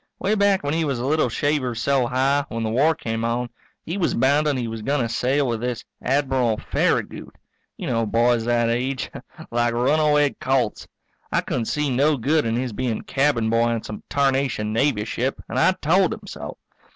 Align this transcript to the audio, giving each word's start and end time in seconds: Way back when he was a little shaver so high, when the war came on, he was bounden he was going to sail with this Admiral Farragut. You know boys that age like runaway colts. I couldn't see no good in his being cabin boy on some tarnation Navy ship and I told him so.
Way 0.17 0.33
back 0.33 0.63
when 0.63 0.73
he 0.73 0.83
was 0.83 0.97
a 0.97 1.05
little 1.05 1.29
shaver 1.29 1.75
so 1.75 2.07
high, 2.07 2.43
when 2.49 2.63
the 2.63 2.71
war 2.71 2.95
came 2.95 3.23
on, 3.23 3.51
he 3.85 3.99
was 3.99 4.15
bounden 4.15 4.57
he 4.57 4.67
was 4.67 4.81
going 4.81 5.01
to 5.01 5.07
sail 5.13 5.47
with 5.47 5.61
this 5.61 5.85
Admiral 6.01 6.57
Farragut. 6.57 7.35
You 7.77 7.85
know 7.85 8.07
boys 8.07 8.45
that 8.45 8.67
age 8.67 9.11
like 9.51 9.75
runaway 9.75 10.31
colts. 10.41 10.87
I 11.31 11.41
couldn't 11.41 11.65
see 11.65 11.91
no 11.95 12.17
good 12.17 12.47
in 12.47 12.55
his 12.55 12.73
being 12.73 13.03
cabin 13.03 13.51
boy 13.51 13.65
on 13.65 13.83
some 13.83 14.01
tarnation 14.09 14.73
Navy 14.73 15.05
ship 15.05 15.39
and 15.47 15.59
I 15.59 15.73
told 15.73 16.15
him 16.15 16.25
so. 16.25 16.57